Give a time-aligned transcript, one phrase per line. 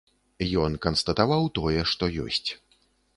[0.61, 2.49] Ён канстатаваў тое, што ёсць.